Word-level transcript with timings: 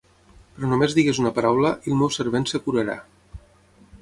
Però 0.53 0.69
només 0.71 0.95
digues 0.99 1.19
una 1.23 1.33
paraula 1.37 1.75
i 1.89 1.93
el 1.93 2.01
meu 2.01 2.13
servent 2.19 2.49
es 2.51 2.65
curarà. 2.65 2.97